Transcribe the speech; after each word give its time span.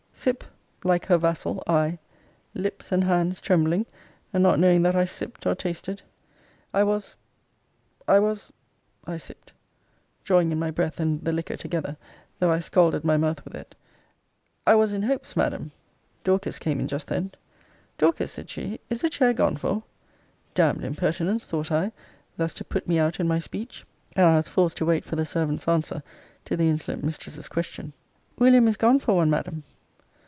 Sip, 0.13 0.43
like 0.83 1.05
her 1.07 1.17
vassal, 1.17 1.63
I; 1.65 1.97
lips 2.53 2.91
and 2.91 3.05
hands 3.05 3.39
trembling, 3.41 3.87
and 4.33 4.43
not 4.43 4.59
knowing 4.59 4.83
that 4.83 4.95
I 4.95 5.03
sipp'd 5.05 5.47
or 5.47 5.55
tasted. 5.55 6.03
I 6.75 6.83
was 6.83 7.15
I 8.07 8.19
was 8.19 8.51
I 9.07 9.15
sipp'd 9.17 9.53
(drawing 10.23 10.51
in 10.51 10.59
my 10.59 10.69
breath 10.69 10.99
and 10.99 11.23
the 11.23 11.31
liquor 11.31 11.55
together, 11.57 11.97
though 12.37 12.51
I 12.51 12.59
scalded 12.59 13.03
my 13.03 13.17
mouth 13.17 13.43
with 13.45 13.55
it) 13.55 13.73
I 14.67 14.75
was 14.75 14.91
in 14.93 15.01
hopes, 15.03 15.35
Madam 15.35 15.71
Dorcas 16.25 16.59
came 16.59 16.79
in 16.79 16.87
just 16.89 17.07
then. 17.07 17.31
Dorcas, 17.97 18.33
said 18.33 18.49
she, 18.49 18.79
is 18.91 19.03
a 19.03 19.09
chair 19.09 19.33
gone 19.33 19.55
for? 19.55 19.81
Damn'd 20.53 20.83
impertinence, 20.83 21.47
thought 21.47 21.71
I, 21.71 21.93
thus 22.37 22.53
to 22.55 22.65
put 22.65 22.87
me 22.87 22.99
out 22.99 23.19
in 23.19 23.27
my 23.27 23.39
speech! 23.39 23.85
And 24.15 24.25
I 24.27 24.35
was 24.35 24.47
forced 24.49 24.77
to 24.77 24.85
wait 24.85 25.03
for 25.05 25.15
the 25.15 25.25
servant's 25.25 25.67
answer 25.69 26.03
to 26.45 26.55
the 26.57 26.69
insolent 26.69 27.03
mistress's 27.03 27.47
question. 27.49 27.93
William 28.37 28.67
is 28.67 28.77
gone 28.77 28.99
for 28.99 29.15
one, 29.15 29.29
Madam. 29.29 29.63